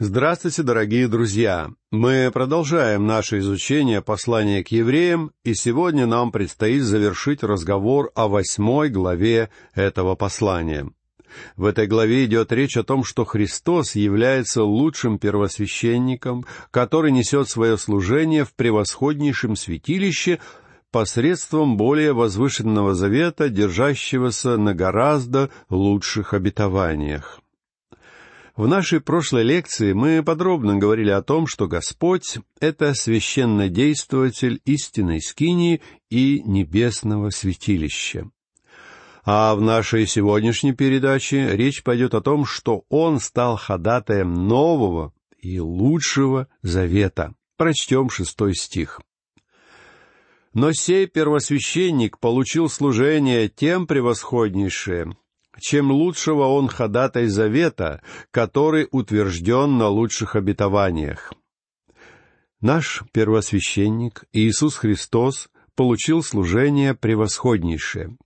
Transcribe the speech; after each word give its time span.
Здравствуйте, 0.00 0.62
дорогие 0.62 1.08
друзья! 1.08 1.72
Мы 1.90 2.30
продолжаем 2.32 3.08
наше 3.08 3.40
изучение 3.40 4.00
послания 4.00 4.62
к 4.62 4.68
евреям, 4.68 5.32
и 5.42 5.54
сегодня 5.54 6.06
нам 6.06 6.30
предстоит 6.30 6.84
завершить 6.84 7.42
разговор 7.42 8.12
о 8.14 8.28
восьмой 8.28 8.90
главе 8.90 9.50
этого 9.74 10.14
послания. 10.14 10.88
В 11.56 11.64
этой 11.64 11.88
главе 11.88 12.26
идет 12.26 12.52
речь 12.52 12.76
о 12.76 12.84
том, 12.84 13.02
что 13.02 13.24
Христос 13.24 13.96
является 13.96 14.62
лучшим 14.62 15.18
первосвященником, 15.18 16.46
который 16.70 17.10
несет 17.10 17.48
свое 17.48 17.76
служение 17.76 18.44
в 18.44 18.54
превосходнейшем 18.54 19.56
святилище 19.56 20.38
посредством 20.92 21.76
более 21.76 22.12
возвышенного 22.12 22.94
завета, 22.94 23.48
держащегося 23.48 24.58
на 24.58 24.74
гораздо 24.74 25.50
лучших 25.68 26.34
обетованиях. 26.34 27.40
В 28.58 28.66
нашей 28.66 29.00
прошлой 29.00 29.44
лекции 29.44 29.92
мы 29.92 30.20
подробно 30.24 30.78
говорили 30.78 31.10
о 31.10 31.22
том, 31.22 31.46
что 31.46 31.68
Господь— 31.68 32.38
это 32.60 32.92
священнодействователь 32.92 34.60
истинной 34.64 35.20
скинии 35.20 35.80
и 36.10 36.42
небесного 36.44 37.30
святилища. 37.30 38.28
А 39.24 39.54
в 39.54 39.60
нашей 39.60 40.08
сегодняшней 40.08 40.72
передаче 40.72 41.56
речь 41.56 41.84
пойдет 41.84 42.14
о 42.14 42.20
том, 42.20 42.44
что 42.44 42.82
Он 42.88 43.20
стал 43.20 43.56
ходатаем 43.56 44.34
нового 44.48 45.12
и 45.40 45.60
лучшего 45.60 46.48
завета. 46.60 47.34
Прочтем 47.56 48.10
шестой 48.10 48.56
стих. 48.56 49.00
Но 50.52 50.72
сей 50.72 51.06
первосвященник 51.06 52.18
получил 52.18 52.68
служение 52.68 53.48
тем 53.48 53.86
превосходнейшее, 53.86 55.16
чем 55.60 55.90
лучшего 55.90 56.44
он 56.44 56.68
ходатай 56.68 57.26
завета, 57.26 58.02
который 58.30 58.88
утвержден 58.90 59.78
на 59.78 59.88
лучших 59.88 60.36
обетованиях. 60.36 61.32
Наш 62.60 63.02
первосвященник 63.12 64.24
Иисус 64.32 64.76
Христос 64.76 65.48
получил 65.76 66.22
служение 66.22 66.94
превосходнейшее. 66.94 68.16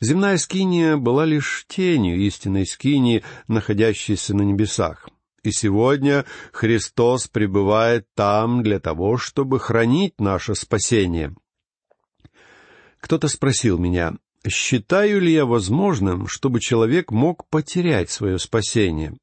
Земная 0.00 0.36
скиния 0.36 0.96
была 0.96 1.24
лишь 1.24 1.64
тенью 1.68 2.16
истинной 2.18 2.66
скинии, 2.66 3.22
находящейся 3.46 4.34
на 4.34 4.42
небесах. 4.42 5.08
И 5.42 5.52
сегодня 5.52 6.24
Христос 6.52 7.28
пребывает 7.28 8.08
там 8.14 8.64
для 8.64 8.80
того, 8.80 9.16
чтобы 9.16 9.60
хранить 9.60 10.20
наше 10.20 10.56
спасение. 10.56 11.34
Кто-то 12.98 13.28
спросил 13.28 13.78
меня, 13.78 14.14
Считаю 14.48 15.20
ли 15.20 15.32
я 15.32 15.44
возможным, 15.44 16.28
чтобы 16.28 16.60
человек 16.60 17.10
мог 17.10 17.48
потерять 17.48 18.10
свое 18.10 18.38
спасение? 18.38 19.16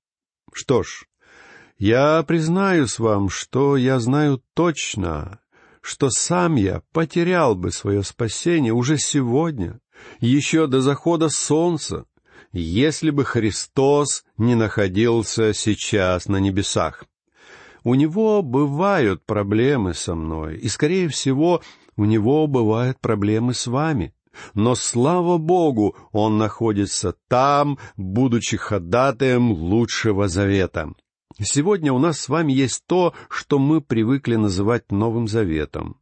Что 0.51 0.83
ж, 0.83 1.05
я 1.77 2.23
признаюсь 2.23 2.99
вам, 2.99 3.29
что 3.29 3.77
я 3.77 3.99
знаю 3.99 4.43
точно, 4.53 5.39
что 5.81 6.09
сам 6.09 6.55
я 6.55 6.81
потерял 6.91 7.55
бы 7.55 7.71
свое 7.71 8.03
спасение 8.03 8.73
уже 8.73 8.97
сегодня, 8.97 9.79
еще 10.19 10.67
до 10.67 10.81
захода 10.81 11.29
солнца, 11.29 12.05
если 12.51 13.09
бы 13.09 13.23
Христос 13.23 14.25
не 14.37 14.55
находился 14.55 15.53
сейчас 15.53 16.27
на 16.27 16.37
небесах. 16.37 17.05
У 17.85 17.95
него 17.95 18.41
бывают 18.41 19.25
проблемы 19.25 19.93
со 19.93 20.15
мной, 20.15 20.57
и, 20.57 20.67
скорее 20.67 21.07
всего, 21.09 21.61
у 21.95 22.05
него 22.05 22.47
бывают 22.47 22.99
проблемы 22.99 23.53
с 23.53 23.67
вами. 23.67 24.13
Но, 24.53 24.75
слава 24.75 25.37
Богу, 25.37 25.95
он 26.11 26.37
находится 26.37 27.15
там, 27.27 27.77
будучи 27.97 28.57
ходатаем 28.57 29.51
лучшего 29.51 30.27
завета. 30.27 30.93
Сегодня 31.41 31.91
у 31.91 31.99
нас 31.99 32.19
с 32.19 32.29
вами 32.29 32.53
есть 32.53 32.83
то, 32.85 33.13
что 33.29 33.57
мы 33.59 33.81
привыкли 33.81 34.35
называть 34.35 34.91
Новым 34.91 35.27
Заветом. 35.27 35.97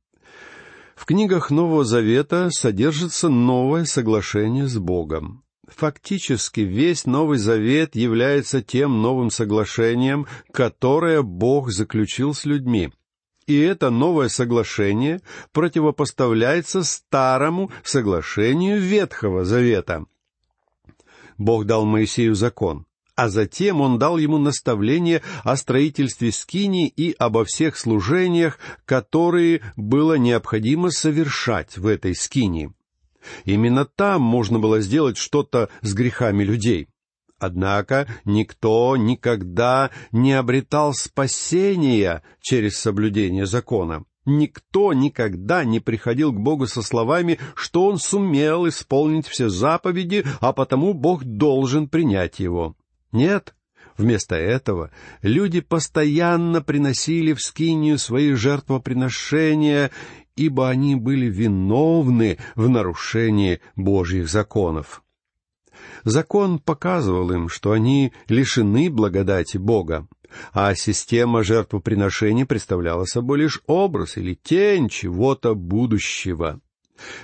В 0.95 1.05
книгах 1.05 1.49
Нового 1.49 1.83
Завета 1.83 2.49
содержится 2.51 3.29
новое 3.29 3.85
соглашение 3.85 4.67
с 4.67 4.77
Богом. 4.77 5.43
Фактически 5.67 6.59
весь 6.59 7.05
Новый 7.05 7.37
Завет 7.37 7.95
является 7.95 8.61
тем 8.61 9.01
новым 9.01 9.31
соглашением, 9.31 10.27
которое 10.51 11.21
Бог 11.21 11.71
заключил 11.71 12.33
с 12.33 12.45
людьми 12.45 12.91
и 13.51 13.59
это 13.59 13.89
новое 13.89 14.29
соглашение 14.29 15.21
противопоставляется 15.51 16.83
старому 16.83 17.71
соглашению 17.83 18.79
Ветхого 18.79 19.45
Завета. 19.45 20.05
Бог 21.37 21.65
дал 21.65 21.85
Моисею 21.85 22.35
закон, 22.35 22.85
а 23.15 23.29
затем 23.29 23.81
он 23.81 23.99
дал 23.99 24.17
ему 24.17 24.37
наставление 24.37 25.21
о 25.43 25.55
строительстве 25.57 26.31
скини 26.31 26.87
и 26.87 27.15
обо 27.17 27.45
всех 27.45 27.77
служениях, 27.77 28.59
которые 28.85 29.61
было 29.75 30.15
необходимо 30.15 30.91
совершать 30.91 31.77
в 31.77 31.87
этой 31.87 32.15
скинии. 32.15 32.71
Именно 33.45 33.85
там 33.85 34.21
можно 34.21 34.59
было 34.59 34.81
сделать 34.81 35.17
что-то 35.17 35.69
с 35.81 35.93
грехами 35.93 36.43
людей. 36.43 36.87
Однако 37.41 38.07
никто 38.23 38.95
никогда 38.95 39.89
не 40.11 40.33
обретал 40.33 40.93
спасения 40.93 42.21
через 42.39 42.77
соблюдение 42.77 43.47
закона. 43.47 44.05
Никто 44.25 44.93
никогда 44.93 45.63
не 45.63 45.79
приходил 45.79 46.31
к 46.31 46.39
Богу 46.39 46.67
со 46.67 46.83
словами, 46.83 47.39
что 47.55 47.87
он 47.87 47.97
сумел 47.97 48.69
исполнить 48.69 49.25
все 49.25 49.49
заповеди, 49.49 50.23
а 50.39 50.53
потому 50.53 50.93
Бог 50.93 51.23
должен 51.23 51.89
принять 51.89 52.39
его. 52.39 52.75
Нет, 53.11 53.55
Вместо 53.97 54.35
этого 54.35 54.89
люди 55.21 55.59
постоянно 55.59 56.61
приносили 56.61 57.33
в 57.33 57.41
скинию 57.41 57.97
свои 57.97 58.33
жертвоприношения, 58.33 59.91
ибо 60.35 60.69
они 60.69 60.95
были 60.95 61.25
виновны 61.25 62.37
в 62.55 62.69
нарушении 62.69 63.59
Божьих 63.75 64.29
законов. 64.29 65.03
Закон 66.03 66.59
показывал 66.59 67.31
им, 67.31 67.49
что 67.49 67.71
они 67.71 68.13
лишены 68.27 68.89
благодати 68.89 69.57
Бога, 69.57 70.07
а 70.53 70.73
система 70.75 71.43
жертвоприношений 71.43 72.45
представляла 72.45 73.05
собой 73.05 73.39
лишь 73.39 73.61
образ 73.67 74.17
или 74.17 74.33
тень 74.33 74.89
чего-то 74.89 75.55
будущего. 75.55 76.59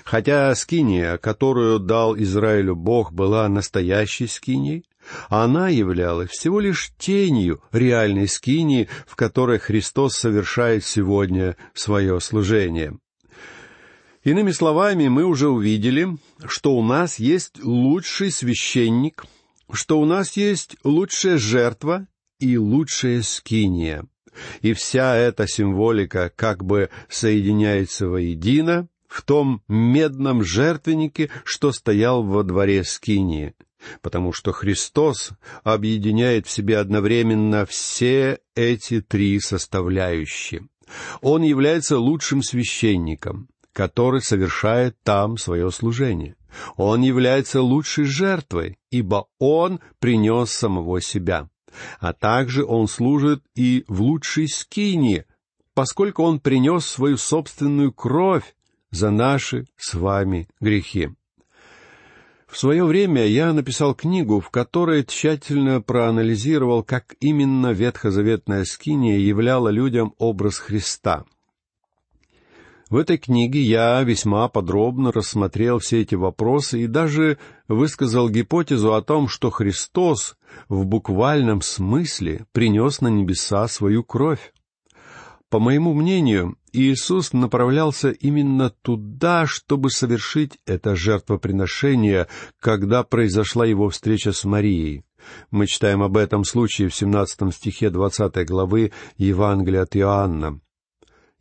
Хотя 0.04 0.54
скиния, 0.56 1.18
которую 1.18 1.80
дал 1.80 2.18
Израилю 2.18 2.76
Бог, 2.76 3.14
была 3.14 3.48
настоящей 3.48 4.28
скинией, 4.28 4.86
она 5.30 5.70
являлась 5.70 6.30
всего 6.30 6.60
лишь 6.60 6.92
тенью 6.98 7.62
реальной 7.72 8.28
скинии, 8.28 8.90
в 9.06 9.16
которой 9.16 9.60
Христос 9.60 10.16
совершает 10.16 10.84
сегодня 10.84 11.56
свое 11.74 12.20
служение. 12.20 12.98
Иными 14.28 14.52
словами, 14.52 15.08
мы 15.08 15.24
уже 15.24 15.48
увидели, 15.48 16.18
что 16.50 16.76
у 16.76 16.84
нас 16.84 17.18
есть 17.18 17.64
лучший 17.64 18.30
священник, 18.30 19.24
что 19.72 20.02
у 20.02 20.06
нас 20.06 20.36
есть 20.36 20.76
лучшая 20.84 21.38
жертва 21.38 22.08
и 22.38 22.58
лучшая 22.58 23.22
скиния. 23.22 24.06
И 24.62 24.74
вся 24.74 25.16
эта 25.16 25.48
символика 25.48 26.30
как 26.36 26.66
бы 26.66 26.90
соединяется 27.08 28.10
воедино 28.10 28.90
в 29.08 29.22
том 29.22 29.64
медном 29.70 30.44
жертвеннике, 30.44 31.30
что 31.46 31.72
стоял 31.72 32.22
во 32.22 32.44
дворе 32.44 32.84
скинии, 32.84 33.56
потому 34.02 34.34
что 34.34 34.52
Христос 34.52 35.32
объединяет 35.64 36.48
в 36.48 36.52
себе 36.52 36.80
одновременно 36.80 37.66
все 37.66 38.40
эти 38.56 39.00
три 39.00 39.40
составляющие. 39.40 40.68
Он 41.22 41.44
является 41.44 41.98
лучшим 41.98 42.44
священником, 42.44 43.48
который 43.78 44.22
совершает 44.22 44.98
там 45.04 45.38
свое 45.38 45.70
служение. 45.70 46.36
Он 46.78 47.04
является 47.04 47.62
лучшей 47.62 48.06
жертвой, 48.06 48.80
ибо 48.90 49.28
Он 49.38 49.80
принес 50.00 50.50
самого 50.50 51.00
себя. 51.00 51.48
А 52.00 52.14
также 52.14 52.66
Он 52.66 52.88
служит 52.88 53.44
и 53.54 53.86
в 53.88 54.02
лучшей 54.02 54.48
скине, 54.48 55.26
поскольку 55.76 56.24
Он 56.24 56.40
принес 56.40 56.88
свою 56.88 57.18
собственную 57.18 57.94
кровь 57.94 58.56
за 58.90 59.12
наши 59.12 59.68
с 59.78 59.94
вами 59.94 60.50
грехи. 60.60 61.10
В 62.48 62.58
свое 62.58 62.84
время 62.84 63.28
я 63.28 63.54
написал 63.54 63.94
книгу, 63.94 64.40
в 64.40 64.50
которой 64.50 65.06
тщательно 65.06 65.84
проанализировал, 65.84 66.82
как 66.82 67.14
именно 67.20 67.74
ветхозаветная 67.74 68.64
скиния 68.64 69.20
являла 69.20 69.70
людям 69.70 70.16
образ 70.18 70.58
Христа— 70.58 71.26
в 72.90 72.96
этой 72.96 73.18
книге 73.18 73.62
я 73.62 74.02
весьма 74.04 74.48
подробно 74.48 75.12
рассмотрел 75.12 75.80
все 75.80 76.02
эти 76.02 76.16
вопросы 76.16 76.82
и 76.82 76.88
даже 76.88 77.38
высказал 77.68 78.30
гипотезу 78.30 78.94
о 78.94 79.02
том, 79.02 79.28
что 79.28 79.50
Христос 79.50 80.38
в 80.70 80.86
буквальном 80.86 81.62
смысле 81.62 82.46
принес 82.52 83.02
на 83.02 83.10
небеса 83.10 83.68
свою 83.68 84.04
кровь. 84.04 84.54
По 85.50 85.60
моему 85.60 85.94
мнению, 85.94 86.58
Иисус 86.74 87.34
направлялся 87.34 88.10
именно 88.10 88.70
туда, 88.70 89.46
чтобы 89.48 89.90
совершить 89.90 90.58
это 90.66 90.96
жертвоприношение, 90.96 92.28
когда 92.60 93.04
произошла 93.04 93.66
его 93.66 93.90
встреча 93.90 94.32
с 94.34 94.44
Марией. 94.44 95.04
Мы 95.52 95.68
читаем 95.68 96.04
об 96.04 96.18
этом 96.18 96.44
случае 96.44 96.90
в 96.90 96.96
17 96.96 97.54
стихе 97.54 97.90
20 97.90 98.46
главы 98.46 98.92
Евангелия 99.18 99.84
от 99.84 99.96
Иоанна. 99.96 100.60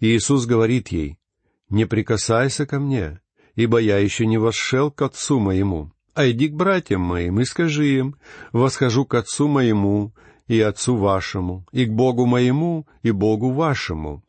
Иисус 0.01 0.47
говорит 0.47 0.89
ей, 0.89 1.19
«Не 1.69 1.87
прикасайся 1.87 2.67
ко 2.67 2.79
мне, 2.79 3.21
ибо 3.55 3.79
я 3.79 3.99
еще 3.99 4.27
не 4.27 4.39
вошел 4.39 4.91
к 4.91 5.03
Отцу 5.03 5.41
моему, 5.41 5.93
а 6.15 6.31
иди 6.31 6.49
к 6.49 6.55
братьям 6.55 7.01
моим 7.01 7.41
и 7.41 7.45
скажи 7.45 7.89
им, 7.99 8.17
восхожу 8.53 9.05
к 9.05 9.15
Отцу 9.15 9.49
моему 9.49 10.15
и 10.47 10.61
Отцу 10.61 10.97
вашему, 10.97 11.67
и 11.73 11.85
к 11.85 11.91
Богу 11.91 12.27
моему 12.27 12.87
и 13.03 13.11
Богу 13.11 13.51
вашему». 13.51 14.23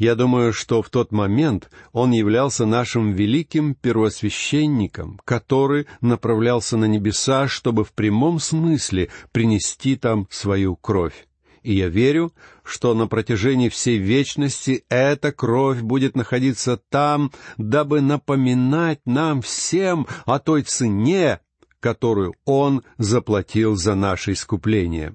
Я 0.00 0.14
думаю, 0.14 0.54
что 0.54 0.80
в 0.80 0.88
тот 0.88 1.12
момент 1.12 1.70
он 1.92 2.12
являлся 2.12 2.64
нашим 2.64 3.12
великим 3.12 3.74
первосвященником, 3.74 5.20
который 5.26 5.86
направлялся 6.00 6.78
на 6.78 6.86
небеса, 6.86 7.48
чтобы 7.48 7.84
в 7.84 7.92
прямом 7.92 8.38
смысле 8.38 9.10
принести 9.30 9.96
там 9.96 10.26
свою 10.30 10.74
кровь. 10.74 11.26
И 11.62 11.74
я 11.74 11.88
верю, 11.88 12.32
что 12.62 12.94
на 12.94 13.06
протяжении 13.06 13.68
всей 13.68 13.98
вечности 13.98 14.84
эта 14.88 15.30
кровь 15.32 15.80
будет 15.82 16.16
находиться 16.16 16.80
там, 16.88 17.32
дабы 17.58 18.00
напоминать 18.00 19.00
нам 19.04 19.42
всем 19.42 20.06
о 20.24 20.38
той 20.38 20.62
цене, 20.62 21.40
которую 21.80 22.34
Он 22.44 22.82
заплатил 22.98 23.76
за 23.76 23.94
наше 23.94 24.32
искупление. 24.32 25.14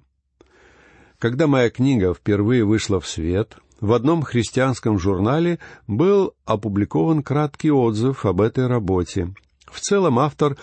Когда 1.17 1.47
моя 1.47 1.69
книга 1.69 2.13
впервые 2.13 2.63
вышла 2.63 2.99
в 2.99 3.07
свет, 3.07 3.57
в 3.81 3.93
одном 3.93 4.21
христианском 4.21 4.99
журнале 4.99 5.59
был 5.87 6.33
опубликован 6.45 7.23
краткий 7.23 7.71
отзыв 7.71 8.25
об 8.25 8.41
этой 8.41 8.67
работе. 8.67 9.33
В 9.65 9.79
целом 9.79 10.19
автор 10.19 10.57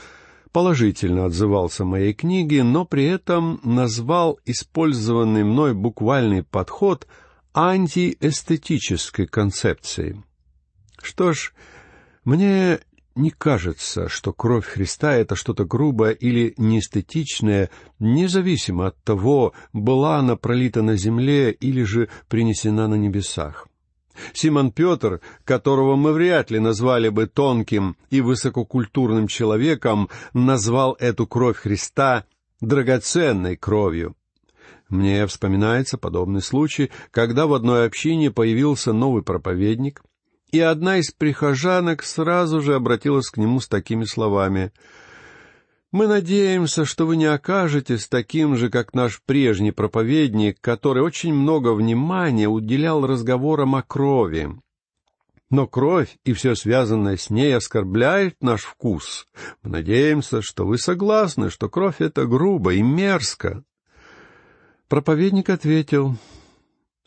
положительно 0.52 1.24
отзывался 1.24 1.82
о 1.82 1.86
моей 1.86 2.12
книге, 2.12 2.62
но 2.62 2.84
при 2.84 3.04
этом 3.04 3.60
назвал 3.64 4.38
использованный 4.44 5.44
мной 5.44 5.74
буквальный 5.74 6.42
подход 6.42 7.06
антиэстетической 7.54 9.26
концепцией. 9.26 10.22
Что 11.02 11.32
ж, 11.32 11.52
мне 12.24 12.80
не 13.14 13.30
кажется, 13.30 14.08
что 14.08 14.32
кровь 14.32 14.66
Христа— 14.66 15.14
это 15.16 15.36
что-то 15.36 15.64
грубое 15.64 16.12
или 16.12 16.54
неэстетичное, 16.56 17.70
независимо 17.98 18.88
от 18.88 19.02
того, 19.02 19.52
была 19.72 20.18
она 20.18 20.36
пролита 20.36 20.82
на 20.82 20.96
земле 20.96 21.52
или 21.52 21.82
же 21.82 22.08
принесена 22.28 22.88
на 22.88 22.94
небесах. 22.94 23.68
Симон 24.32 24.72
Петр, 24.72 25.20
которого 25.44 25.96
мы 25.96 26.12
вряд 26.12 26.50
ли 26.50 26.58
назвали 26.58 27.08
бы 27.08 27.26
тонким 27.26 27.96
и 28.10 28.20
высококультурным 28.20 29.28
человеком, 29.28 30.08
назвал 30.32 30.96
эту 30.98 31.26
кровь 31.26 31.56
Христа 31.56 32.24
драгоценной 32.60 33.56
кровью. 33.56 34.16
Мне 34.88 35.26
вспоминается 35.26 35.96
подобный 35.96 36.42
случай, 36.42 36.90
когда 37.10 37.46
в 37.46 37.54
одной 37.54 37.86
общине 37.86 38.30
появился 38.30 38.92
новый 38.92 39.22
проповедник, 39.22 40.02
и 40.50 40.60
одна 40.60 40.98
из 40.98 41.10
прихожанок 41.10 42.02
сразу 42.02 42.60
же 42.60 42.74
обратилась 42.74 43.30
к 43.30 43.38
нему 43.38 43.58
с 43.60 43.68
такими 43.68 44.04
словами. 44.04 44.70
«Мы 45.92 46.06
надеемся, 46.06 46.86
что 46.86 47.06
вы 47.06 47.16
не 47.16 47.26
окажетесь 47.26 48.08
таким 48.08 48.56
же, 48.56 48.70
как 48.70 48.94
наш 48.94 49.22
прежний 49.22 49.72
проповедник, 49.72 50.58
который 50.60 51.02
очень 51.02 51.34
много 51.34 51.74
внимания 51.74 52.48
уделял 52.48 53.06
разговорам 53.06 53.74
о 53.74 53.82
крови. 53.82 54.50
Но 55.50 55.66
кровь 55.66 56.16
и 56.24 56.32
все 56.32 56.54
связанное 56.54 57.18
с 57.18 57.28
ней 57.28 57.54
оскорбляет 57.54 58.42
наш 58.42 58.62
вкус. 58.62 59.26
Мы 59.62 59.68
надеемся, 59.70 60.40
что 60.40 60.64
вы 60.64 60.78
согласны, 60.78 61.50
что 61.50 61.68
кровь— 61.68 61.96
это 62.00 62.24
грубо 62.26 62.72
и 62.72 62.80
мерзко». 62.82 63.62
Проповедник 64.88 65.50
ответил, 65.50 66.16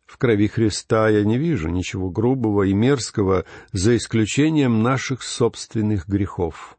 в 0.05 0.17
крови 0.17 0.47
Христа 0.47 1.09
я 1.09 1.23
не 1.23 1.37
вижу 1.37 1.69
ничего 1.69 2.09
грубого 2.09 2.63
и 2.63 2.73
мерзкого, 2.73 3.45
за 3.71 3.97
исключением 3.97 4.83
наших 4.83 5.23
собственных 5.23 6.07
грехов. 6.07 6.77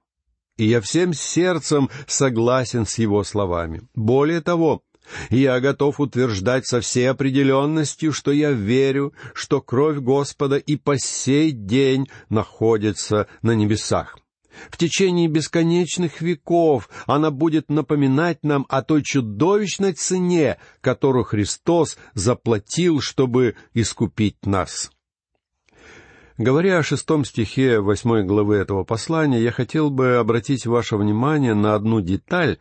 И 0.56 0.66
я 0.66 0.80
всем 0.80 1.12
сердцем 1.12 1.90
согласен 2.06 2.86
с 2.86 2.98
его 2.98 3.24
словами. 3.24 3.82
Более 3.94 4.40
того, 4.40 4.82
я 5.30 5.60
готов 5.60 6.00
утверждать 6.00 6.66
со 6.66 6.80
всей 6.80 7.10
определенностью, 7.10 8.12
что 8.12 8.32
я 8.32 8.52
верю, 8.52 9.12
что 9.34 9.60
кровь 9.60 9.98
Господа 9.98 10.56
и 10.56 10.76
по 10.76 10.98
сей 10.98 11.52
день 11.52 12.08
находится 12.28 13.28
на 13.42 13.52
небесах. 13.52 14.18
В 14.70 14.78
течение 14.78 15.28
бесконечных 15.28 16.22
веков 16.22 16.88
она 17.06 17.30
будет 17.30 17.68
напоминать 17.68 18.42
нам 18.42 18.64
о 18.70 18.82
той 18.82 19.02
чудовищной 19.02 19.92
цене, 19.92 20.56
которую 20.80 21.24
Христос 21.24 21.98
заплатил, 22.14 23.02
чтобы 23.02 23.56
искупить 23.74 24.46
нас. 24.46 24.90
Говоря 26.38 26.78
о 26.78 26.82
шестом 26.82 27.24
стихе 27.24 27.80
восьмой 27.80 28.22
главы 28.22 28.56
этого 28.56 28.84
послания, 28.84 29.40
я 29.40 29.50
хотел 29.50 29.88
бы 29.88 30.16
обратить 30.16 30.66
ваше 30.66 30.96
внимание 30.96 31.54
на 31.54 31.74
одну 31.74 32.02
деталь, 32.02 32.58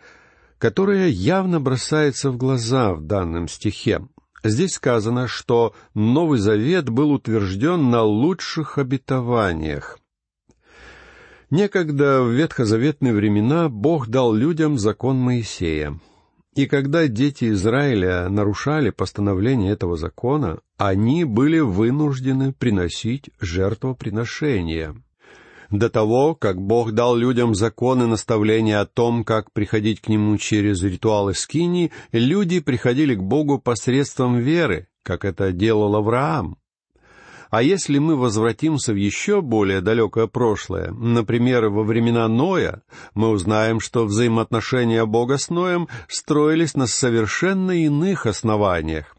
которая 0.58 1.10
явно 1.10 1.60
бросается 1.60 2.32
в 2.32 2.38
глаза 2.38 2.94
в 2.94 3.02
данном 3.02 3.50
стихе. 3.50 4.08
Здесь 4.46 4.76
сказано, 4.76 5.28
что 5.28 5.74
Новый 5.94 6.40
Завет 6.40 6.88
был 6.88 7.12
утвержден 7.12 7.90
на 7.90 8.04
лучших 8.04 8.78
обетованиях. 8.78 10.00
Некогда 11.50 12.22
в 12.22 12.32
ветхозаветные 12.32 13.14
времена 13.14 13.68
Бог 13.68 14.08
дал 14.08 14.34
людям 14.34 14.78
закон 14.78 15.18
Моисея. 15.18 16.00
И 16.56 16.68
когда 16.68 17.08
дети 17.08 17.52
Израиля 17.52 18.30
нарушали 18.30 18.90
постановление 18.90 19.74
этого 19.74 19.98
закона, 19.98 20.60
они 20.78 21.26
были 21.26 21.60
вынуждены 21.60 22.54
приносить 22.54 23.30
жертвоприношения. 23.42 24.96
До 25.70 25.90
того, 25.90 26.34
как 26.34 26.62
Бог 26.62 26.94
дал 26.94 27.18
людям 27.18 27.56
законы 27.56 28.04
и 28.04 28.08
наставления 28.08 28.80
о 28.80 28.86
том, 28.86 29.26
как 29.26 29.52
приходить 29.52 30.00
к 30.00 30.08
Нему 30.08 30.38
через 30.38 30.82
ритуалы 30.82 31.34
скини, 31.34 31.92
люди 32.14 32.62
приходили 32.62 33.16
к 33.16 33.22
Богу 33.22 33.60
посредством 33.60 34.38
веры, 34.38 34.88
как 35.04 35.26
это 35.26 35.52
делал 35.52 35.96
Авраам. 35.96 36.58
А 37.56 37.62
если 37.64 38.00
мы 38.00 38.18
возвратимся 38.18 38.92
в 38.92 38.98
еще 38.98 39.42
более 39.42 39.80
далекое 39.80 40.28
прошлое, 40.28 40.92
например, 40.92 41.70
во 41.70 41.84
времена 41.84 42.28
Ноя, 42.28 42.82
мы 43.14 43.30
узнаем, 43.30 43.80
что 43.80 44.04
взаимоотношения 44.04 45.06
Бога 45.06 45.38
с 45.38 45.50
Ноем 45.50 45.88
строились 46.10 46.76
на 46.76 46.86
совершенно 46.86 47.72
иных 47.72 48.26
основаниях. 48.26 49.16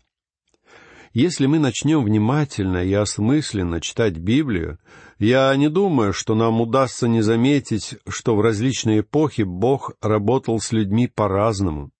Если 1.14 1.46
мы 1.46 1.58
начнем 1.58 2.04
внимательно 2.04 2.84
и 2.84 2.92
осмысленно 2.92 3.80
читать 3.80 4.18
Библию, 4.18 4.78
я 5.18 5.56
не 5.56 5.70
думаю, 5.70 6.12
что 6.12 6.34
нам 6.34 6.60
удастся 6.60 7.08
не 7.08 7.22
заметить, 7.22 7.94
что 8.06 8.36
в 8.36 8.42
различные 8.42 9.00
эпохи 9.00 9.44
Бог 9.44 9.92
работал 10.02 10.60
с 10.60 10.72
людьми 10.72 11.06
по-разному. 11.06 11.90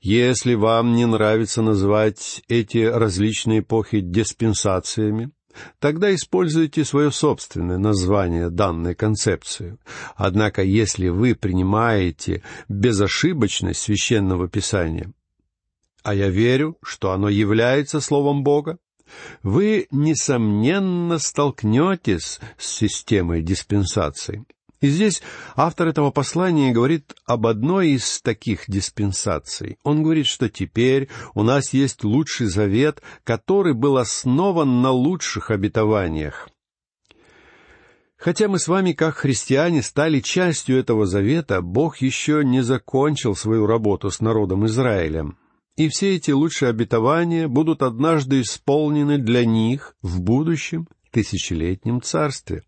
Если 0.00 0.54
вам 0.54 0.94
не 0.94 1.04
нравится 1.04 1.60
называть 1.60 2.42
эти 2.48 2.78
различные 2.78 3.58
эпохи 3.58 4.00
диспенсациями, 4.00 5.30
тогда 5.78 6.14
используйте 6.14 6.84
свое 6.84 7.10
собственное 7.10 7.78
название 7.78 8.50
данной 8.50 8.94
концепции. 8.94 9.78
Однако, 10.16 10.62
если 10.62 11.08
вы 11.08 11.34
принимаете 11.34 12.42
безошибочность 12.68 13.80
священного 13.80 14.48
писания, 14.48 15.12
а 16.02 16.14
я 16.14 16.28
верю, 16.28 16.76
что 16.82 17.12
оно 17.12 17.28
является 17.28 18.00
Словом 18.00 18.42
Бога, 18.42 18.78
вы, 19.42 19.86
несомненно, 19.90 21.18
столкнетесь 21.18 22.40
с 22.58 22.66
системой 22.66 23.42
диспенсации. 23.42 24.44
И 24.80 24.88
здесь 24.88 25.22
автор 25.56 25.88
этого 25.88 26.10
послания 26.10 26.72
говорит 26.72 27.14
об 27.26 27.46
одной 27.46 27.90
из 27.90 28.20
таких 28.20 28.64
диспенсаций. 28.68 29.78
Он 29.82 30.02
говорит, 30.02 30.26
что 30.26 30.48
теперь 30.48 31.08
у 31.34 31.42
нас 31.42 31.72
есть 31.72 32.04
лучший 32.04 32.46
завет, 32.46 33.02
который 33.24 33.74
был 33.74 33.96
основан 33.96 34.80
на 34.80 34.92
лучших 34.92 35.50
обетованиях. 35.50 36.48
Хотя 38.16 38.48
мы 38.48 38.58
с 38.58 38.66
вами, 38.66 38.92
как 38.92 39.16
христиане, 39.16 39.82
стали 39.82 40.20
частью 40.20 40.78
этого 40.78 41.06
завета, 41.06 41.60
Бог 41.62 41.98
еще 41.98 42.44
не 42.44 42.62
закончил 42.62 43.36
свою 43.36 43.66
работу 43.66 44.10
с 44.10 44.20
народом 44.20 44.66
Израиля. 44.66 45.32
И 45.76 45.88
все 45.88 46.16
эти 46.16 46.32
лучшие 46.32 46.70
обетования 46.70 47.46
будут 47.46 47.82
однажды 47.82 48.40
исполнены 48.40 49.18
для 49.18 49.44
них 49.44 49.94
в 50.02 50.20
будущем 50.20 50.88
тысячелетнем 51.12 52.02
царстве. 52.02 52.64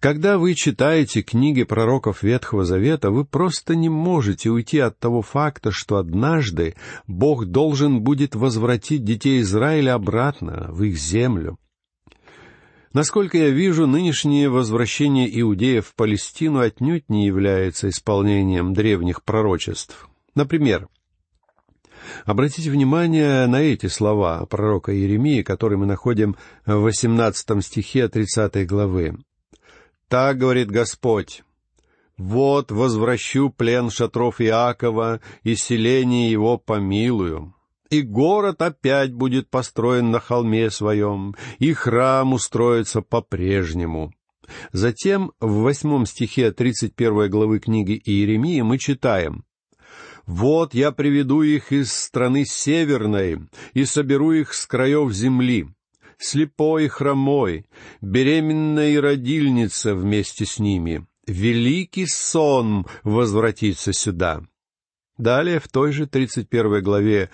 Когда 0.00 0.38
вы 0.38 0.54
читаете 0.54 1.22
книги 1.22 1.64
пророков 1.64 2.22
Ветхого 2.22 2.64
Завета, 2.64 3.10
вы 3.10 3.24
просто 3.24 3.74
не 3.74 3.88
можете 3.88 4.48
уйти 4.48 4.78
от 4.78 4.96
того 4.96 5.22
факта, 5.22 5.72
что 5.72 5.96
однажды 5.96 6.76
Бог 7.08 7.46
должен 7.46 8.02
будет 8.02 8.36
возвратить 8.36 9.02
детей 9.02 9.40
Израиля 9.40 9.94
обратно 9.94 10.68
в 10.70 10.84
их 10.84 10.96
землю. 10.96 11.58
Насколько 12.92 13.38
я 13.38 13.50
вижу, 13.50 13.88
нынешнее 13.88 14.48
возвращение 14.48 15.28
иудеев 15.40 15.88
в 15.88 15.94
Палестину 15.96 16.60
отнюдь 16.60 17.08
не 17.08 17.26
является 17.26 17.88
исполнением 17.88 18.74
древних 18.74 19.24
пророчеств. 19.24 20.08
Например, 20.36 20.88
Обратите 22.24 22.70
внимание 22.70 23.46
на 23.46 23.60
эти 23.60 23.86
слова 23.86 24.46
пророка 24.46 24.94
Иеремии, 24.94 25.42
которые 25.42 25.78
мы 25.78 25.86
находим 25.86 26.36
в 26.64 26.76
18 26.76 27.64
стихе 27.64 28.08
30 28.08 28.66
главы. 28.66 29.18
«Так 30.08 30.38
говорит 30.38 30.70
Господь, 30.70 31.42
вот 32.16 32.72
возвращу 32.72 33.50
плен 33.50 33.90
шатров 33.90 34.40
Иакова, 34.40 35.20
и 35.44 35.54
селение 35.54 36.30
его 36.30 36.58
помилую. 36.58 37.54
И 37.90 38.02
город 38.02 38.60
опять 38.60 39.12
будет 39.14 39.48
построен 39.48 40.10
на 40.10 40.18
холме 40.18 40.70
своем, 40.70 41.34
и 41.58 41.72
храм 41.72 42.32
устроится 42.32 43.02
по-прежнему. 43.02 44.12
Затем 44.72 45.32
в 45.40 45.60
восьмом 45.60 46.06
стихе 46.06 46.52
тридцать 46.52 46.94
первой 46.94 47.28
главы 47.28 47.60
книги 47.60 48.00
Иеремии 48.04 48.60
мы 48.62 48.78
читаем 48.78 49.44
«Вот 50.26 50.74
я 50.74 50.90
приведу 50.90 51.42
их 51.42 51.70
из 51.72 51.92
страны 51.92 52.44
северной 52.46 53.48
и 53.74 53.84
соберу 53.84 54.32
их 54.32 54.52
с 54.52 54.66
краев 54.66 55.12
земли, 55.12 55.68
слепой 56.18 56.86
и 56.86 56.88
хромой, 56.88 57.66
беременная 58.00 58.90
и 58.90 58.96
родильница 58.96 59.94
вместе 59.94 60.46
с 60.46 60.58
ними, 60.58 61.06
великий 61.26 62.06
сон 62.06 62.86
возвратится 63.04 63.92
сюда». 63.92 64.42
Далее, 65.16 65.58
в 65.58 65.66
той 65.68 65.92
же 65.92 66.06
тридцать 66.06 66.48
первой 66.48 66.80
главе 66.80 67.30